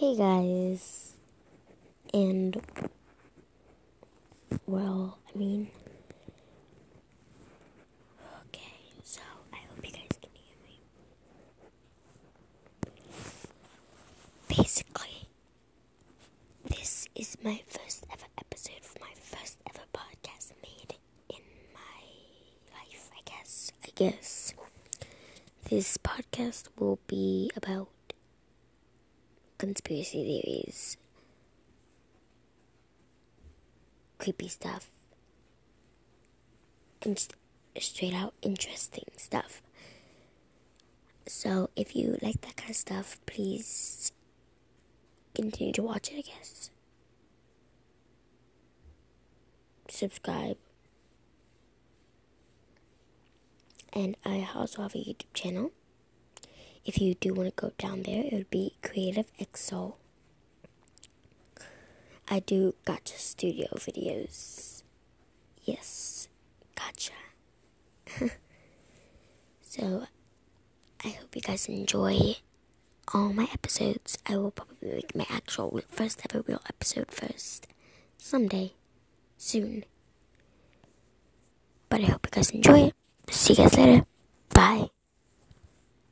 [0.00, 1.12] Hey guys.
[2.14, 2.58] And
[4.66, 5.68] well, I mean
[8.46, 9.20] Okay, so
[9.52, 10.80] I hope you guys can hear me.
[14.48, 15.28] Basically,
[16.64, 20.96] this is my first ever episode for my first ever podcast made
[21.28, 21.44] in
[21.74, 22.02] my
[22.72, 23.70] life, I guess.
[23.84, 24.54] I guess.
[25.68, 27.88] This podcast will be about
[29.60, 30.96] conspiracy theories,
[34.18, 34.90] creepy stuff,
[37.02, 37.28] and
[37.78, 39.60] straight out interesting stuff.
[41.26, 44.12] So, if you like that kind of stuff, please
[45.34, 46.70] continue to watch it, I guess.
[49.90, 50.56] Subscribe.
[53.92, 55.70] And I also have a YouTube channel.
[56.84, 59.94] If you do want to go down there, it would be Creative EXO.
[62.28, 64.82] I do Gacha studio videos.
[65.64, 66.28] Yes,
[66.76, 67.10] Gacha.
[69.60, 70.04] so,
[71.04, 72.36] I hope you guys enjoy
[73.12, 74.16] all my episodes.
[74.26, 77.66] I will probably make my actual first ever real episode first.
[78.18, 78.72] Someday.
[79.36, 79.84] Soon.
[81.88, 82.94] But I hope you guys enjoy it.
[83.30, 84.04] See you guys later.
[84.50, 84.90] Bye.